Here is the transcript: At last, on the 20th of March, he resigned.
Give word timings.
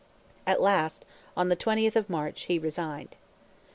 At 0.47 0.59
last, 0.59 1.05
on 1.37 1.49
the 1.49 1.55
20th 1.55 1.95
of 1.95 2.09
March, 2.09 2.45
he 2.45 2.57
resigned. 2.57 3.15